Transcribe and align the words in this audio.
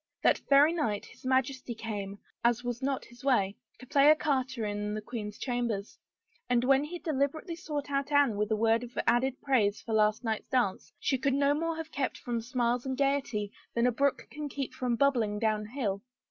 That 0.23 0.41
very 0.49 0.73
night 0.73 1.05
his 1.05 1.27
Majesty 1.27 1.75
came, 1.75 2.17
as 2.43 2.63
was 2.63 2.81
not 2.81 3.05
his 3.05 3.23
way, 3.23 3.55
to 3.77 3.85
play 3.85 4.09
ecarte 4.11 4.57
in 4.57 4.95
the 4.95 4.99
queen's 5.01 5.37
chambers, 5.37 5.99
and 6.49 6.63
when 6.63 6.83
he 6.83 6.97
deliberately 6.97 7.55
sought 7.55 7.91
out 7.91 8.11
Anne 8.11 8.35
with 8.35 8.49
a 8.49 8.55
word 8.55 8.81
of 8.81 8.97
added 9.05 9.39
praise 9.43 9.79
for 9.79 9.93
last 9.93 10.23
night's 10.23 10.49
dance 10.49 10.91
she 10.99 11.19
could 11.19 11.35
no 11.35 11.53
more 11.53 11.75
have 11.75 11.91
kept 11.91 12.17
from 12.17 12.41
smiles 12.41 12.83
and 12.83 12.97
gayety 12.97 13.51
than 13.75 13.85
a 13.85 13.91
brook 13.91 14.25
can 14.31 14.49
keep 14.49 14.73
from 14.73 14.95
bubbling 14.95 15.37
down 15.37 15.67
hill. 15.67 16.01